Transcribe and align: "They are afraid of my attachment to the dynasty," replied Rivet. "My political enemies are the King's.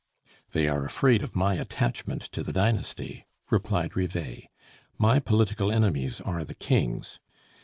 "They 0.53 0.67
are 0.67 0.83
afraid 0.83 1.21
of 1.21 1.35
my 1.35 1.53
attachment 1.57 2.23
to 2.31 2.41
the 2.41 2.51
dynasty," 2.51 3.27
replied 3.51 3.95
Rivet. 3.95 4.45
"My 4.97 5.19
political 5.19 5.71
enemies 5.71 6.19
are 6.21 6.43
the 6.43 6.55
King's. 6.55 7.19